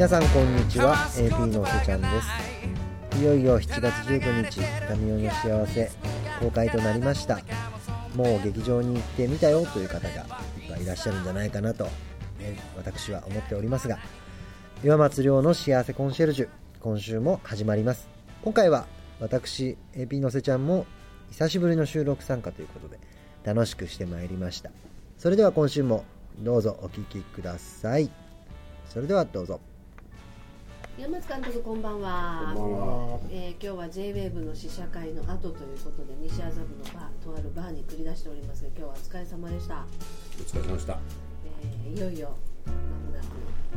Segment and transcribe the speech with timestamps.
[0.00, 0.96] 皆さんこんにちは。
[0.96, 2.08] AP のせちゃんで
[3.12, 3.20] す。
[3.20, 4.60] いよいよ7月19日
[4.96, 5.90] 「民生の幸せ」
[6.40, 7.38] 公開となりました。
[8.14, 11.90] もう劇場に行ってみたよという方がいっぱいいらっしゃるんじゃないかなと、ね、
[12.78, 13.98] 私は思っておりますが。
[14.82, 16.48] 岩松亮の幸せコンシェルジュ
[16.80, 18.08] 今週も始まります。
[18.42, 18.86] 今回は
[19.20, 20.86] 私 AP のせちゃんも
[21.28, 22.98] 久しぶりの収録参加ということで
[23.44, 24.70] 楽しくしてまいりました。
[25.18, 26.06] それでは今週も
[26.38, 28.10] どうぞお聴きください。
[28.88, 29.60] それではどうぞ
[31.00, 32.52] 山松監督こんばんは。
[32.54, 33.20] こんばんは。
[33.30, 39.86] えー今日は J-WAVE の試写会の後ということで西麻布のバーとあるバーに繰り出しておりますが今日はお疲れ様でした、
[40.38, 40.98] お疲れ様でした。
[41.64, 42.36] えーいよいよ
[42.66, 43.24] まもなく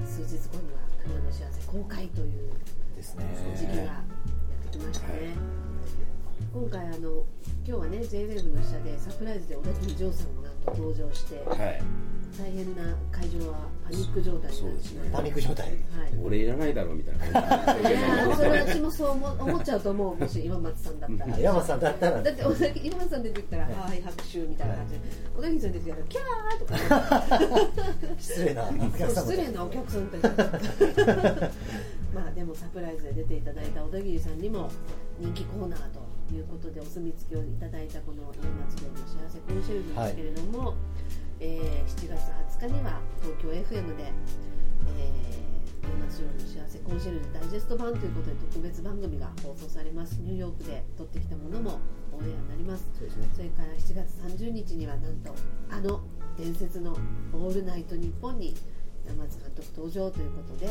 [0.05, 2.51] 数日後には「神の幸せ」公開という
[2.97, 3.23] ですね。
[3.55, 4.03] 時期がや
[4.67, 5.29] ってきましたね、はい。
[6.53, 7.23] 今回あの
[7.63, 11.81] 今日はね J-WAVE の試写でサプライズで小田切丈さんがなんと登場してはい。
[12.37, 15.65] 大変な会場はパニック状態になってしまってパニック状態。
[15.67, 15.77] はい。
[16.23, 21.39] 俺いらないだろうみたいな感じいやーそれ私もそう思思っちゃうと思うもし岩松さんだったら。
[21.39, 22.21] 山松さんだったら。
[22.23, 24.01] だって小田切岩松さん出てきたら「はい。
[24.01, 24.99] 拍手」みたいな感じで。
[25.35, 28.17] 小田切さん出てきたら「キャー!」とか。
[28.17, 30.63] 失礼なお客様失礼なお客さんたち
[32.13, 34.69] まあでもサプライズで出ていただいた小田切さんにも
[35.19, 36.02] 人気コーナーと
[36.33, 40.73] いうことでお墨付きをいただいたこの「年末の幸せコンシェルジュ」ですけれども、
[41.39, 42.19] えー7月
[42.59, 44.11] 20日には東京 FM で
[44.97, 50.19] 「えー、年末の幸せコンシェルジュダイジェスト版」ということで特別番組が放送されます。
[50.21, 51.79] ニューヨークで撮ってきたものも
[52.11, 52.85] オンエアになります。
[53.17, 53.29] ね。
[53.33, 55.33] それから7月30日にはなんと
[55.69, 56.01] あの
[56.37, 56.97] 伝説の
[57.33, 58.55] 「オールナイトニッポン」に
[59.05, 60.67] 山津監督登場ということで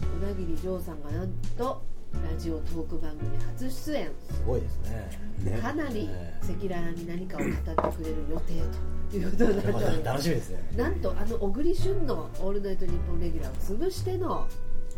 [0.00, 1.82] 小田切丈さんがなんと
[2.22, 4.10] ラジオトーク番組初出演。
[4.30, 5.10] すごいですね。
[5.44, 5.58] ね。
[5.58, 6.38] かなりね。
[6.42, 8.62] 赤裸々に何かを語ってくれる予定
[9.10, 10.04] ということになっております。
[10.04, 10.58] 楽しみですね。
[10.76, 14.46] なんとあの小栗旬の「オールナイトニッポン」レギュラーを潰しての。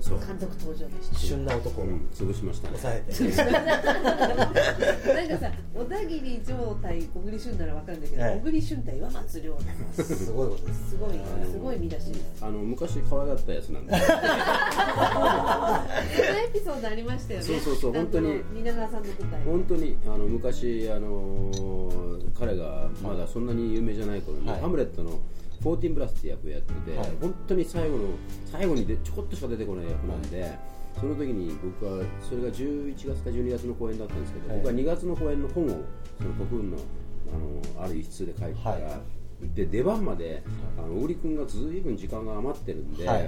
[0.02, 1.18] 監督登場でした。
[1.18, 2.78] 旬な男をうん、潰しましたね。
[2.78, 3.24] 抑えて。
[5.14, 8.36] なんかさ小田切丈対小栗旬ならわかるんだけど、はい。
[8.36, 9.58] 小栗旬対岩松亮
[9.94, 10.90] すごいことです。
[10.90, 11.10] すごい
[11.50, 12.20] すごい見出しです。
[12.42, 13.94] あの昔可愛がったやつなんで。
[13.96, 14.16] その
[16.38, 17.46] エピソードありましたよね。
[17.46, 18.42] そうそうそう本当に。
[18.54, 19.42] 蜷川さんの舞台。
[19.44, 22.06] 本当にあの昔あのー
[22.38, 24.60] 彼がまだそんなに有名じゃない頃に、はい。
[24.60, 25.18] ハムレットの
[25.74, 27.10] 14プラスって役をやってて、はい。
[27.20, 28.04] 本当に最後の
[28.50, 30.58] 最後にでちょこっとしか出てこない役なんで、
[31.00, 34.58] その時に僕はそれが11月か12月の公演だったんですけど、はい。
[34.58, 35.68] 僕は2月の公演の本を
[36.18, 36.76] その国文の
[37.76, 39.00] あのある一室で書いてたら、は
[39.54, 40.42] で出番まで、
[40.78, 43.18] あの小栗君がずいぶん時間が余ってるんで、は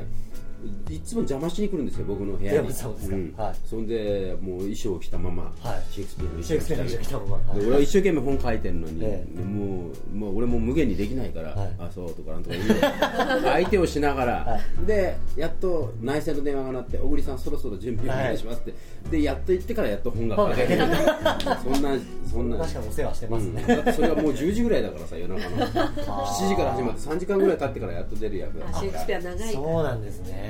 [0.89, 2.73] いい、つも邪魔しに来るんですよ僕の部屋に。
[2.73, 3.17] そうですか。
[3.17, 3.35] ん。
[3.37, 3.55] はい。
[3.65, 5.53] そんでもう衣装を着たまま、はい。
[5.93, 7.19] シェイクスピアの衣装着た。
[7.19, 7.37] まま。
[7.37, 7.61] はい。
[7.61, 11.71] で俺は一生懸命本書いてるのに、えでもうもう俺も無限にできないから、はい。
[11.79, 18.75] あそうとかなんとか言う 相手をしながら、はでやっと内線の電話が鳴って小栗さんそろそろ準備お願いしますって、
[19.11, 20.79] でやっと行ってからやっと本が書ける。
[21.63, 21.97] そんな
[22.31, 22.59] そんな。
[22.59, 23.55] 確かにお世話してますうん。
[23.55, 25.67] ねだってそれはもう10時ぐらいだからさ夜中の。
[25.69, 29.53] 7時から始まって3時間ぐらい経ってからやっと出る役だあシェイクスピア長いから。
[29.53, 30.48] そうなんですね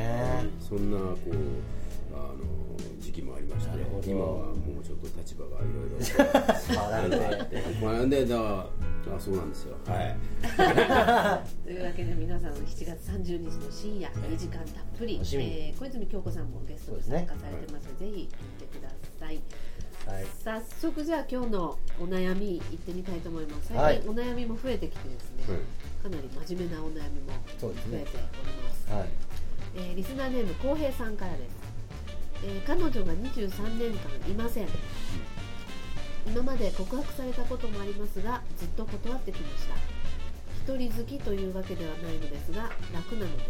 [0.61, 1.35] そんなこう
[2.15, 2.39] あの
[3.01, 5.99] 時期もありまして今はもうちょっと立場がいろいろ。
[6.69, 8.67] 変わられてまあでだ
[9.17, 9.77] あそうなんですよ。
[9.87, 10.17] はい。
[11.65, 18.29] というわけで皆さん7月30日の深夜2時間たっぷり、えー小泉京子さんもゲストに参加されてますのでぜひ
[18.61, 19.41] 見てください。
[20.07, 20.25] はい。
[20.45, 23.73] 早速じゃあ今日のお悩みいってみたいと思います。
[23.73, 23.95] はい。
[23.97, 25.59] 最近お悩みも増えてきてですね、
[26.03, 28.93] かなり真面目なお悩みもそうですね増えております。
[28.93, 29.28] はい
[29.77, 31.51] えーリスナーネーム浩平さんからです、
[32.45, 34.69] えー彼女が23年間いません。
[36.27, 39.75] 今まで告白されたこともありますがずっと断ってきました。
[40.75, 43.45] 一人好きというわけではないのですが楽なので。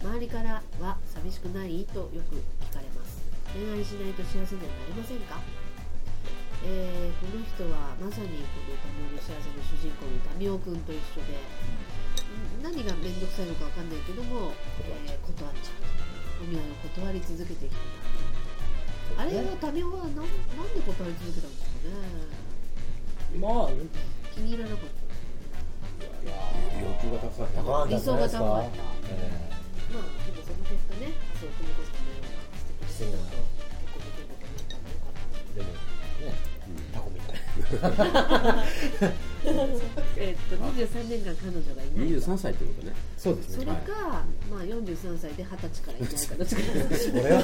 [0.00, 2.36] 周りからは寂しくないとよく
[2.70, 3.18] 聞かれます。
[3.52, 5.40] 恋愛しないと幸せにはなりませんか？
[6.64, 11.34] えーこの人はまさにこの「タミオの幸せ」の主人公のタミオくんと一緒で
[12.62, 14.52] 何が面倒くさいのかわかんないけども、
[14.82, 15.70] えー断っちゃ
[16.40, 16.44] う。
[16.44, 20.26] お見合いを断り続けてきたあれはタミオはなんなん
[20.74, 21.98] で断り続けたんですかね。
[23.40, 23.74] まあ
[24.32, 24.88] 気に入らなかっ
[26.22, 27.62] 欲求が高かった。
[27.62, 27.94] 高かった。
[27.94, 28.78] 理想が高かった。
[29.10, 29.20] え
[29.90, 29.98] た。
[29.98, 32.38] まあでもその結果ね麻生久美子さんのような
[32.86, 33.57] 素敵な人と
[40.16, 42.26] えーっと23年間彼女がいないと。
[42.26, 42.92] 23歳ってことね。
[43.16, 43.72] そうですそれか、
[44.50, 45.98] まあ、43歳で20歳から。
[45.98, 47.42] いないかどっちかですこれは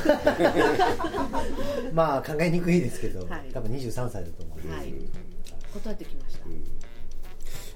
[1.93, 3.51] まあ考えにくいですけど、はい。
[3.53, 4.89] 多分23歳だと思う、はい。
[4.91, 5.09] うん
[5.75, 6.47] 断ってきました。
[6.47, 6.63] うん。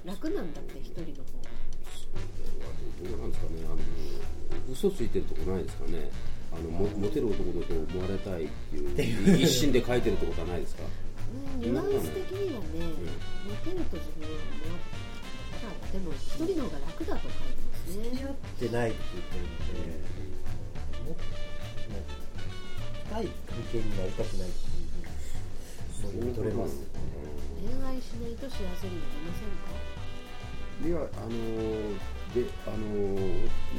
[0.05, 1.15] 楽なんだって一人の方が。
[3.09, 3.55] どうなんですかね。
[3.65, 3.77] あの
[4.71, 6.09] 嘘ついてるとこないですかね。
[6.51, 8.47] あのモモテる男だと思われたいっ
[8.95, 9.37] ていう。
[9.37, 10.83] 一心で書いてるってことはないですか？
[11.29, 12.81] うん、ニュアンス的にはね、
[13.45, 14.81] モテると自分は思わ
[15.59, 19.97] まあでも一人の方が楽だと書いてますね付き合ってないって言ってるので
[21.05, 22.09] ももう
[23.09, 25.13] 深い関係になりたくないっていうふうに
[25.99, 26.81] もう読み取れます
[27.59, 29.51] 恋愛しないと幸せになりません。
[29.67, 29.89] か
[30.79, 31.35] いやあの
[32.33, 33.19] であの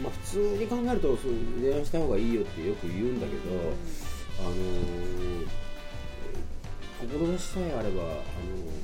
[0.03, 1.33] まあ普通に考えるとそう
[1.63, 3.41] 恋愛した方がいいよってよく言うんだけど、
[4.41, 4.53] あの
[7.07, 8.21] 志さえあればあの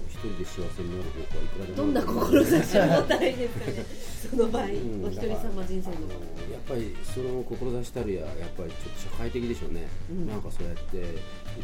[0.09, 3.85] 一人で幸せになる方法はいくらでもどんな志を持ったらいいですかね
[4.31, 6.09] その場合、うんお一人様人生の。
[6.51, 10.27] やっぱりその志たるややっぱりちょっと社会的でしょうね、うん。
[10.27, 11.03] なんかそうやって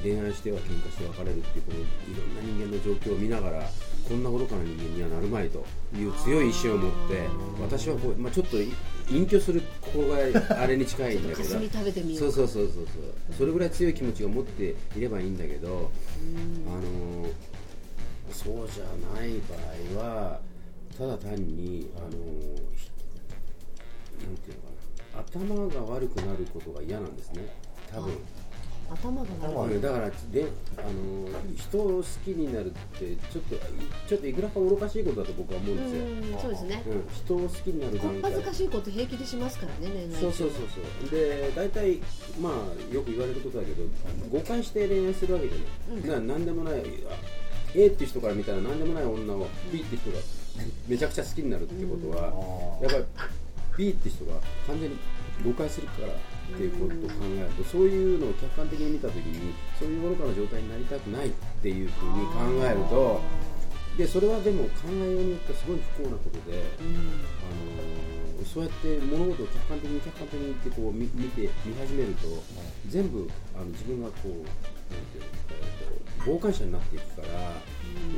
[0.02, 1.84] 恋愛しては喧嘩して別れるっていうこのい
[2.16, 3.68] ろんな人間の状況を見ながら
[4.08, 5.64] こんな愚かな人間にはなるまいと
[5.96, 7.28] いう強い意志を持って
[7.60, 8.56] 私はこう、まあ、ちょっと
[9.10, 10.16] 隠居する心が
[10.60, 11.62] あれに近いんだけどそう。
[11.62, 12.86] うそうそうそうそう。
[13.38, 16.72] それぐらい強い気持ちを持っていればいいんだけど、うん。
[16.72, 17.28] あの
[18.32, 18.84] そうじゃ
[19.14, 19.38] ない
[19.94, 20.40] 場合は
[20.96, 22.08] ただ単にあの
[22.74, 22.90] ひ
[24.24, 25.62] なんていうのかな。
[25.64, 27.46] 頭が悪くなることが嫌なんですね。
[27.90, 28.14] 多分
[29.02, 29.76] 頭が悪い。
[29.76, 30.46] うんだからで
[30.78, 33.58] あの人を好きになるってちょっとい
[34.08, 36.82] ちょっといくらか愚かしいことだと僕は思うんですよ、うんそうですね。
[36.86, 38.32] うん、人を好きになる段階。
[38.32, 40.60] ずかしいこと平気でしますからね恋愛そうそうそう。
[41.02, 41.98] そうで大体
[42.40, 43.82] まあよく言われることだけど
[44.30, 45.58] 誤解して恋愛するわけじゃ
[45.94, 46.26] ない、うん。
[46.26, 46.82] な何でもないあ
[47.74, 50.18] A っていう人から見たら何でもない女を B って人が
[50.86, 52.28] めちゃくちゃ好きになるってことは、
[52.80, 53.04] あやっぱり
[53.78, 54.34] B って人が
[54.66, 54.96] 完全に
[55.44, 61.30] 誤解するからっていうことを考えると、そういうのを客観的に見たときにそういう愚かな状態になりたくないっ
[61.62, 63.20] ていうふうに考えると
[63.96, 66.58] でそれはでも考えようによってすごい不幸なことで。
[66.58, 72.26] あのそうやって物事を客観的に客観的にってこう見て見始めると
[72.88, 77.28] 全部あの自分がこうなんていうのえーと傍観者になっていくから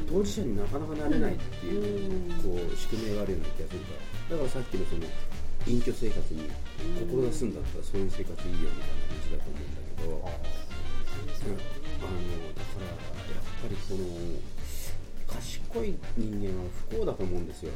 [0.08, 3.94] 当事者になかなかなれないっていうこう宿命があるような気がするか
[4.30, 5.02] らだからさっきのその
[5.66, 6.50] 隠居生活に
[6.98, 10.08] 志すんだったらそういう生活いいよみたいな話だと思うんだけど。
[10.08, 10.54] うん
[11.14, 12.18] あの
[12.54, 12.96] だからやっ
[13.62, 14.04] ぱりこの
[15.26, 17.72] 賢い人間は不幸だと思うんですよ、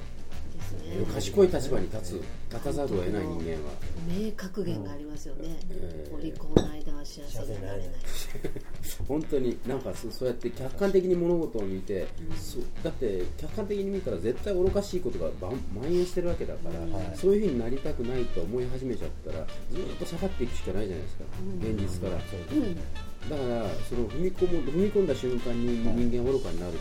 [0.70, 1.14] ですね。
[1.14, 3.72] 賢い立場に立つ立たざるを得ない人間は。
[4.08, 6.14] 明確言がありますよね、えー。
[6.14, 7.88] お離婚の間は幸せになれない。
[9.08, 15.30] 本当になんかそそうやって客観的に物事を見て、そだって客観的に見たら絶対愚かしいことが
[15.74, 17.16] 蔓延してるわけだから、はい。
[17.16, 21.70] そういうふうになりたくないと思い始めちゃったらずっと下がっていくしかないじゃないですか、うん。
[21.70, 22.74] 現実から、うん。
[22.74, 25.78] だからその踏み込む踏み込んだ瞬間に
[26.10, 26.78] 人間は愚かになる、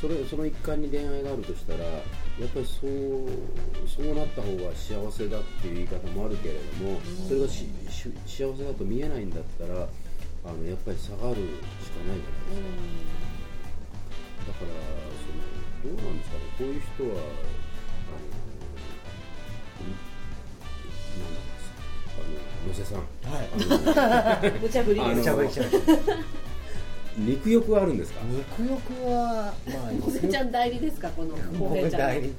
[0.00, 1.84] それその一環に恋愛があるとしたら
[2.40, 2.90] やっぱりそう
[3.86, 9.86] そうなった方が幸せだっていう言い方もあるけれども、それがしし幸せだと見えないんだったら
[10.44, 12.64] あのやっぱり下がるしかないじゃない
[14.46, 14.66] だから
[15.22, 16.40] そのどうなんですかね。
[16.58, 18.18] こういう人はあ
[19.80, 19.94] のん
[21.20, 21.86] なんなんですか
[22.18, 23.00] あの野瀬さん。
[23.30, 23.38] は
[24.48, 24.58] い。
[24.60, 25.24] 無茶ぶりあのです。
[25.24, 25.64] めちゃめちゃ
[27.16, 28.20] 肉欲はあるんですか？
[28.24, 31.08] 肉欲はまあおせちゃん代理ですか？
[31.10, 32.00] この僕浩平ちゃん。
[32.00, 32.34] 代理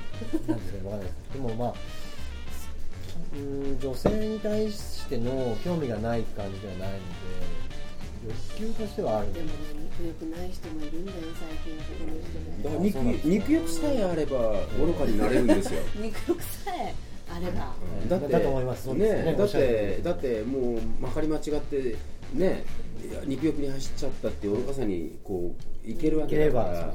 [0.47, 1.73] なんですかねわかんないですでもまあ
[3.35, 7.01] うん女性に対しての興味がない感じではないので
[8.59, 9.55] 欲求としてはあるんででもね
[9.99, 11.77] 肉欲ない人もいるんだよ最近
[12.63, 14.37] 男の人で肉肉欲さえあれば
[14.77, 16.93] 愚かになれるんですよ肉欲さえ
[17.31, 17.73] あれば
[18.09, 21.95] だってだと思いますねねだってだってもうまかり間違って
[22.35, 22.63] ね
[23.09, 26.93] いや肉欲に走っちゃったっていう愚かさにこういけるわいければけだから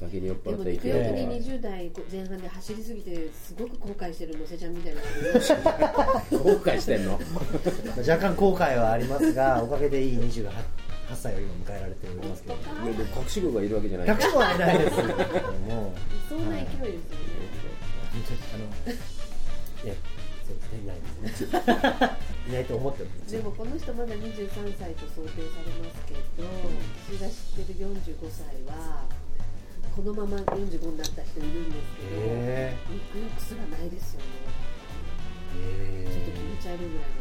[0.00, 5.06] 酒に酔っでも払ったらい肉欲けるに20代前半で走りすぎてすごく後悔してるのせちゃんみたいな後
[6.58, 7.18] 悔してんの？
[7.98, 10.48] 若干後悔はありますがおかげでいい28
[11.16, 12.56] 歳を今迎えられておりますけど。
[12.56, 14.08] でで隠し子がいるわけじゃない。
[14.08, 14.96] 100個はいないです。
[14.96, 15.18] けどもい
[16.28, 16.84] そうな勢いですよね。
[18.54, 18.92] あの
[19.84, 19.94] いや
[20.46, 22.10] そうですねいないですね
[22.48, 26.44] いないと思ってますでもこの人まだ23歳と想定されますけど
[27.08, 29.04] 私が知ってる45歳は
[29.96, 34.26] このまま45になった人いるんですけど、へ肉欲すらないですよね。
[35.54, 37.14] えちょっと気持ち悪いぐらい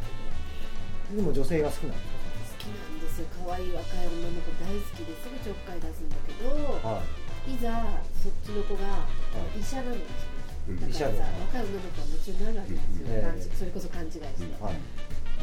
[1.13, 3.29] のでも女性が好きなんです好きなんですよ。
[3.45, 6.49] 可愛い若い女の子大好きですぐちょっかい出すんだけど、
[6.81, 7.05] かは
[7.45, 7.53] い。
[7.61, 9.05] ざそっちの子が
[9.53, 10.33] い医者なんですよ、
[10.65, 10.81] うん。
[10.81, 13.21] だからさ若い女の子は夢中になるわけですよ、う。
[13.21, 13.21] ん。
[13.21, 14.65] 勘違いそれこそ勘違いして、うん。
[14.65, 14.81] はい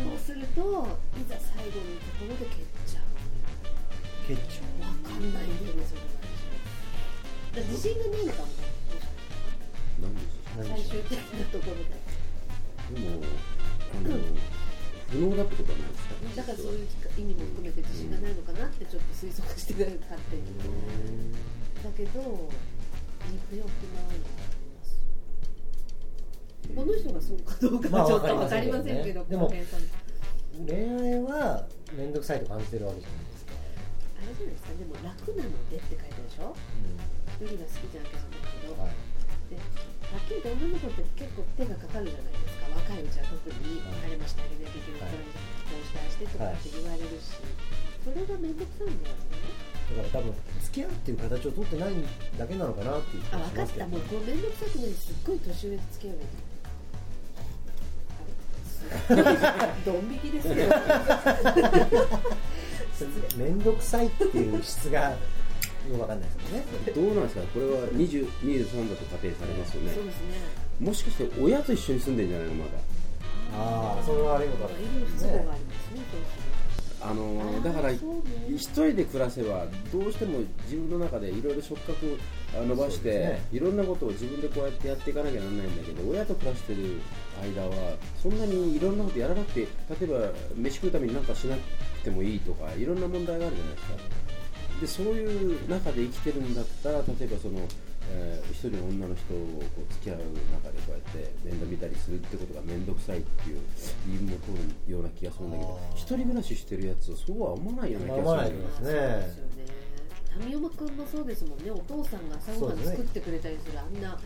[0.01, 3.05] そうするといざ最後のところで蹴っちゃう。
[4.29, 6.01] ケチわかんないんだよねそれ
[7.63, 8.49] が自信がないのかも
[10.01, 10.21] なんで。
[10.21, 11.83] しょ何でしょ最終的なところで
[12.91, 13.21] うでも
[13.91, 16.15] あのことはないですか？
[16.37, 16.89] だからそういう
[17.19, 20.43] 意味も含めて自信がないのかなってちょっと推測してくれる勝手に
[21.83, 22.21] だけど
[23.27, 24.25] 肉欲ないの
[26.75, 33.53] この人がそうかどうかはちょっと分かりませんけど、でも恋愛は面倒くさいと感じてるわけじゃないですか。
[34.21, 34.75] あれじゃないですか。
[34.77, 38.93] でも楽なのでって書いてあるでしょ、うん、が好きじゃんけじゃないけど、はい、
[39.49, 42.69] ではっきりと女の子って結構手がかかるじゃないですか。
[42.71, 45.27] 若いうちは特に、あれもしてあげなきゃいけない、はい、
[45.67, 47.41] こうしてあしてとかって言われるし、
[48.05, 49.71] それが面倒くさいんだよね。
[49.91, 51.95] だから多分付き合うっていう形を取ってない
[52.39, 53.87] だけなのかなっていうあ分かった。
[53.91, 54.95] もうこう面倒くさくない。
[54.95, 56.23] すっごい年上で付き合うよ
[59.85, 60.55] ドン引きですよ。
[63.37, 65.13] 面倒くさいっていう質が
[65.89, 66.65] 分かんないですよね。
[66.95, 67.43] どうなんですか？
[67.55, 69.93] これは20 23だと仮定されますよね。
[69.95, 70.21] そうですね。
[70.81, 72.55] もしかして親と一緒に住んでるんじゃないの？
[72.55, 72.71] まだ。
[73.53, 75.61] ああそれは悪いことだ、ね、いる必要がありますね
[77.03, 78.03] あのだから一
[78.59, 82.19] 人で暮らせばどうしても自分の中でいろいろ触覚
[82.59, 87.01] を伸ばして、ね、いろんなことを自分でこうやってやっていかなきゃならないんだけど親と暮らしてる
[87.43, 89.67] 間はそんなにいろんなことやらなくて例
[90.03, 91.61] えば飯食うために何かしなく
[92.05, 93.95] てもいいとかいろんな問題があるじゃないですか。
[94.81, 97.61] でそういう中で生きてるんだったら例えばその
[98.13, 103.61] えー、一人の女の人をこう付き合う中でこうやって面倒見たりするってことが面倒くさいっていう
[104.07, 109.51] 理由も取るような気がするんだけど一人暮らししてるやつはそうは思わないような気がするんですね。
[110.47, 111.71] 民山君もそうですもんね。
[111.71, 114.19] お父さんが朝ごはん作ってくれたりするあんな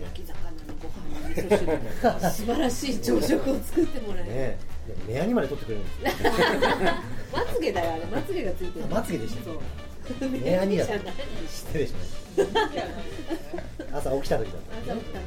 [0.00, 4.58] 焼き魚のご飯に味噌汁素晴らしい朝食を作ってもらえる、ね、
[5.06, 6.30] 目やにまで取ってくれるんですよ。
[7.32, 8.06] まつげだよあれ。
[8.06, 8.86] まつげがついてる。
[8.86, 10.86] まつげでした目やにや
[11.48, 12.21] 失礼しました
[13.92, 15.20] 朝起きた時だった、ね、朝起きた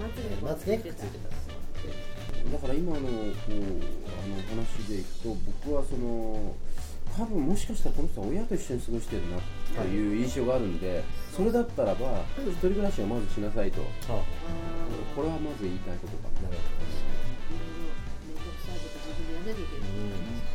[0.46, 1.46] まつげがくっついてた。
[2.52, 6.56] だから今のこうあの話でいくと僕はその
[7.18, 9.38] 多分もしかしたらこの人は親と一緒に過ごしてるな
[9.82, 13.82] という印象があるんで、それだったらば、一人暮らしをまずしなさいと、
[15.16, 16.50] これはまず言いたいことかな。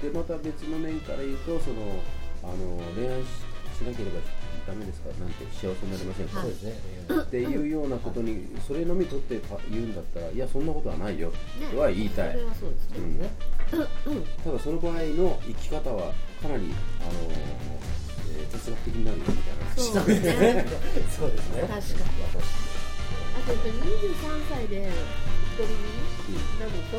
[0.03, 2.03] でまた別の面から言うとその
[2.43, 3.27] あの恋愛し
[3.85, 4.21] なければ
[4.67, 6.73] ダメですかなんて幸せになりませんか、そうですね、
[7.09, 11.33] っていうようなことにそれのみとって言うんだったらいやそんなことはないよ。
[11.73, 12.39] とは言いたい、
[13.73, 17.31] ただその場合の生き方はかなりあの
[18.31, 19.75] えー、哲学的になるよみたいな。
[19.77, 20.67] そうですね。
[21.11, 21.63] そうですね。
[21.63, 21.81] 確かに。
[23.31, 24.15] あとやっぱり23
[24.49, 25.73] 歳で一人
[26.29, 26.99] 身なのと、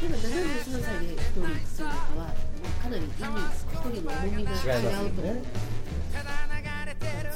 [0.00, 2.32] 例えば73歳で一人っていうのは
[2.82, 5.42] かなり意味一人の重みが違うと思う、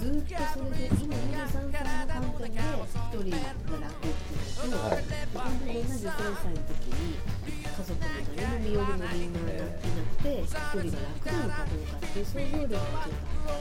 [0.04, 3.40] ずっとそれで今23歳の観点で1人が
[3.80, 8.04] 楽っていうのと、はい、今度同じ0歳の時に家族の
[8.36, 13.56] 誰も身寄りもみんないなくて1人が楽なのかどうかっていう想像力がちょっと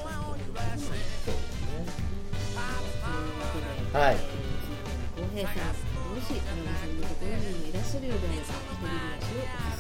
[0.80, 1.08] そうで
[1.40, 1.88] すね
[3.94, 4.18] はい、
[5.16, 5.72] 浩平さん
[6.12, 9.80] もし田辺さんのところにもいらっしゃるようであれば一人暮らし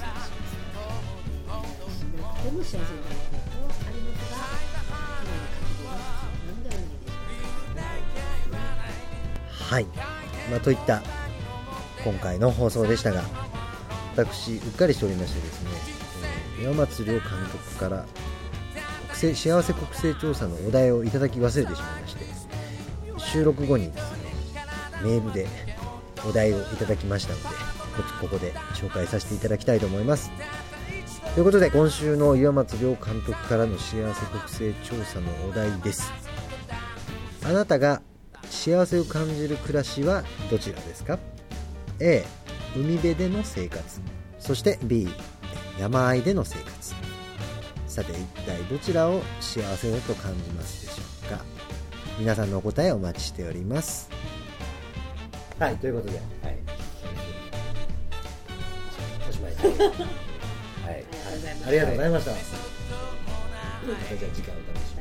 [0.79, 2.24] をお勧めします。
[2.24, 3.23] しなくても幸せになる
[9.74, 9.88] はい、
[10.51, 11.01] まあ、といった
[12.03, 13.24] 今回の放送でしたが
[14.15, 15.72] 私うっかりしておりましてですね、
[16.60, 18.06] えー、岩松亮監督から
[19.20, 22.24] 国幸せ国勢調査のお題をいただき忘れてしまいまして
[23.18, 24.18] 収録後にですね
[25.01, 25.48] メールで
[26.24, 27.48] お題をいただきましたので
[28.22, 30.32] ここで紹介させていただきたいと思います。
[31.34, 36.12] ということで今週の岩松亮監督からの幸せ国勢調査のお題です。
[37.44, 38.03] あなたが
[38.53, 41.17] 幸せを感じる暮らしはどちらですか
[42.00, 42.24] ？A
[42.75, 44.00] 海辺での生活。
[44.39, 45.10] そして B
[45.79, 46.93] 山あいでの生活。
[47.88, 51.43] さて一体どちらを幸せだと感じますでしょうか？
[52.19, 54.10] 皆さんのお答えお待ちしております。
[55.60, 56.57] はいということで、はい、
[59.29, 59.53] おしまい。
[60.86, 61.05] はい、
[61.67, 62.31] ありがとうございました。
[62.31, 62.43] また。
[64.15, 64.93] じゃあ次回お楽し。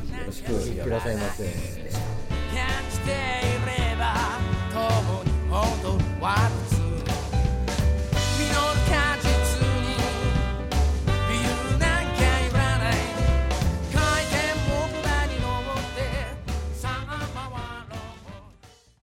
[0.00, 2.07] みによろしくお願いくださいませ
[3.08, 4.16] day river,
[4.72, 6.67] cold on the.